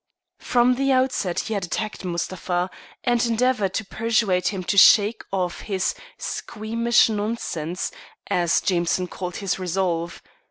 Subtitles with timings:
[0.39, 2.71] From the outset he had attacked Mustapha,
[3.03, 7.91] and endeavoured to persuade him to shake off his "squeamish nonsense,"
[8.27, 10.23] as Jameson called his resolve.